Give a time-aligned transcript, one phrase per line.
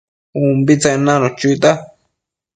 [0.39, 1.71] ubitsen nanu chuita